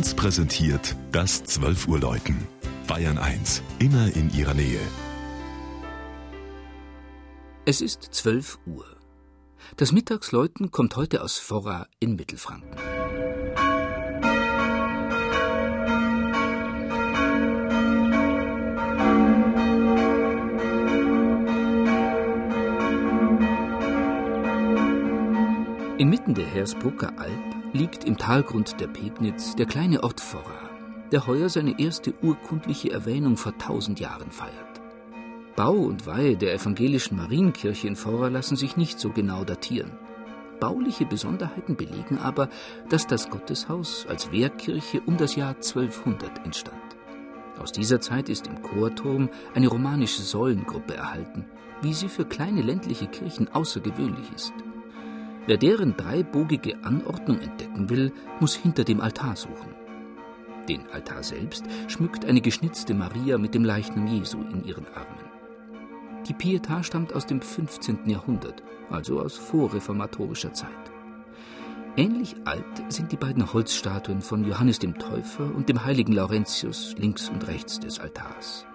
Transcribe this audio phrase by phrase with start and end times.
[0.00, 2.48] 1 präsentiert das 12 Uhr Läuten.
[2.86, 4.80] Bayern 1, immer in ihrer Nähe.
[7.66, 8.86] Es ist 12 Uhr.
[9.76, 12.78] Das Mittagsläuten kommt heute aus Forra in Mittelfranken.
[25.98, 30.70] Inmitten der Hersbrucker Alp liegt im Talgrund der Pegnitz der kleine Ort Forra,
[31.12, 34.80] der heuer seine erste urkundliche Erwähnung vor tausend Jahren feiert.
[35.54, 39.92] Bau und Weihe der evangelischen Marienkirche in Forra lassen sich nicht so genau datieren.
[40.58, 42.48] Bauliche Besonderheiten belegen aber,
[42.88, 46.76] dass das Gotteshaus als Wehrkirche um das Jahr 1200 entstand.
[47.58, 51.44] Aus dieser Zeit ist im Chorturm eine romanische Säulengruppe erhalten,
[51.82, 54.52] wie sie für kleine ländliche Kirchen außergewöhnlich ist.
[55.46, 59.74] Wer deren dreibogige Anordnung entdecken will, muss hinter dem Altar suchen.
[60.68, 65.30] Den Altar selbst schmückt eine geschnitzte Maria mit dem Leichnam Jesu in ihren Armen.
[66.28, 68.08] Die Pietà stammt aus dem 15.
[68.08, 70.68] Jahrhundert, also aus vorreformatorischer Zeit.
[71.96, 77.28] Ähnlich alt sind die beiden Holzstatuen von Johannes dem Täufer und dem heiligen Laurentius links
[77.28, 78.66] und rechts des Altars.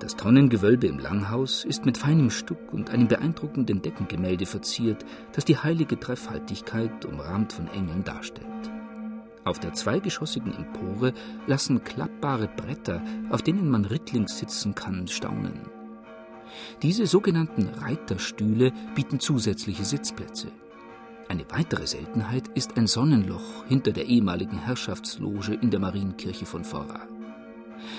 [0.00, 5.58] Das Tonnengewölbe im Langhaus ist mit feinem Stuck und einem beeindruckenden Deckengemälde verziert, das die
[5.58, 8.48] heilige Dreifaltigkeit umrahmt von Engeln darstellt.
[9.44, 11.12] Auf der zweigeschossigen Empore
[11.46, 15.68] lassen klappbare Bretter, auf denen man rittlings sitzen kann, staunen.
[16.82, 20.48] Diese sogenannten Reiterstühle bieten zusätzliche Sitzplätze.
[21.28, 27.06] Eine weitere Seltenheit ist ein Sonnenloch hinter der ehemaligen Herrschaftsloge in der Marienkirche von Forra.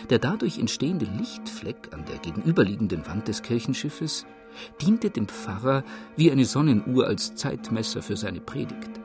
[0.10, 4.26] Der dadurch entstehende Lichtfleck an der gegenüberliegenden Wand des Kirchenschiffes
[4.82, 5.84] diente dem Pfarrer
[6.16, 9.00] wie eine Sonnenuhr als Zeitmesser für seine Predigt.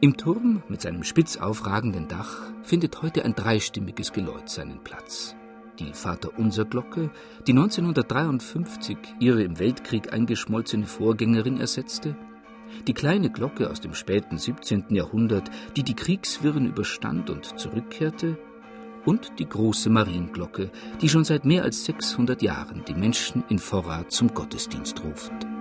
[0.00, 5.34] Im Turm mit seinem spitz aufragenden Dach findet heute ein dreistimmiges Geläut seinen Platz.
[5.78, 7.10] Die Vaterunser-Glocke,
[7.46, 12.16] die 1953 ihre im Weltkrieg eingeschmolzene Vorgängerin ersetzte,
[12.86, 14.86] die kleine Glocke aus dem späten 17.
[14.90, 18.38] Jahrhundert, die die Kriegswirren überstand und zurückkehrte,
[19.04, 20.70] und die große Marienglocke,
[21.00, 25.53] die schon seit mehr als 600 Jahren die Menschen in Vorrat zum Gottesdienst ruft.